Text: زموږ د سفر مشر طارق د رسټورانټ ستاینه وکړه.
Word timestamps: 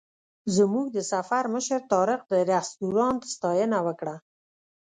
زموږ 0.55 0.85
د 0.95 0.97
سفر 1.11 1.43
مشر 1.53 1.79
طارق 1.91 2.21
د 2.31 2.33
رسټورانټ 2.51 3.21
ستاینه 3.33 3.79
وکړه. 3.87 4.15